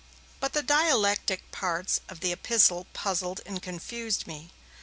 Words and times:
But 0.39 0.53
the 0.53 0.63
dialectic 0.63 1.51
parts 1.51 1.99
of 2.09 2.21
the 2.21 2.31
Epistle 2.31 2.87
puzzled 2.91 3.41
and 3.45 3.61
confused 3.61 4.25
me. 4.25 4.49